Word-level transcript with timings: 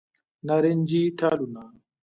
نارنجې 0.47 1.01
ټالونه 1.19 1.63